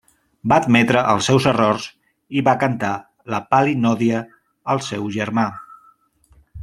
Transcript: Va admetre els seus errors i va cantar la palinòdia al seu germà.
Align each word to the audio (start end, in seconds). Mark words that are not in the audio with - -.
Va 0.51 0.55
admetre 0.61 1.01
els 1.09 1.27
seus 1.31 1.45
errors 1.51 1.85
i 2.41 2.43
va 2.47 2.55
cantar 2.63 2.93
la 3.35 3.43
palinòdia 3.53 4.23
al 4.75 4.83
seu 4.89 5.07
germà. 5.19 5.45